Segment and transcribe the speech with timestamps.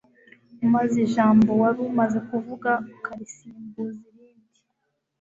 [0.73, 4.59] maze ijambo wari umaze kuvuga ukarisimbuza irindi